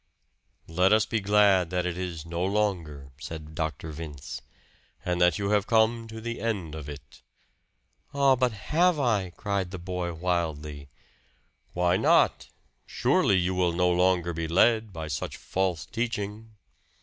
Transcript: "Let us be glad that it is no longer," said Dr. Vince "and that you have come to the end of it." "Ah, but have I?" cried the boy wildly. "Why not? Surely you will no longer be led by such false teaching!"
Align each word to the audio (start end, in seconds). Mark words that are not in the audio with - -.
"Let 0.65 0.93
us 0.93 1.05
be 1.05 1.19
glad 1.19 1.69
that 1.69 1.85
it 1.85 1.95
is 1.95 2.25
no 2.25 2.43
longer," 2.43 3.11
said 3.19 3.53
Dr. 3.53 3.91
Vince 3.91 4.41
"and 5.05 5.21
that 5.21 5.37
you 5.37 5.49
have 5.51 5.67
come 5.67 6.07
to 6.07 6.19
the 6.19 6.39
end 6.41 6.73
of 6.73 6.89
it." 6.89 7.21
"Ah, 8.11 8.35
but 8.35 8.51
have 8.51 8.99
I?" 8.99 9.29
cried 9.37 9.69
the 9.69 9.77
boy 9.77 10.11
wildly. 10.11 10.89
"Why 11.73 11.97
not? 11.97 12.49
Surely 12.87 13.37
you 13.37 13.53
will 13.53 13.73
no 13.73 13.91
longer 13.91 14.33
be 14.33 14.47
led 14.47 14.91
by 14.91 15.07
such 15.07 15.37
false 15.37 15.85
teaching!" 15.85 16.55